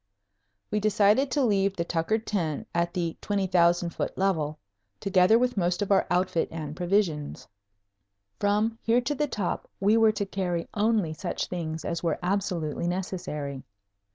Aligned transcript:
We 0.71 0.79
decided 0.79 1.29
to 1.29 1.43
leave 1.43 1.75
the 1.75 1.83
Tucker 1.85 2.17
tent 2.17 2.67
at 2.73 2.91
the 2.95 3.17
20,000 3.21 3.91
foot 3.91 4.17
level, 4.17 4.57
together 4.99 5.37
with 5.37 5.57
most 5.57 5.83
of 5.83 5.91
our 5.91 6.07
outfit 6.09 6.49
and 6.51 6.75
provisions. 6.75 7.47
From 8.39 8.79
here 8.81 9.01
to 9.01 9.13
the 9.13 9.27
top 9.27 9.67
we 9.79 9.97
were 9.97 10.11
to 10.13 10.25
carry 10.25 10.67
only 10.73 11.13
such 11.13 11.45
things 11.45 11.85
as 11.85 12.01
were 12.01 12.17
absolutely 12.23 12.87
necessary. 12.87 13.61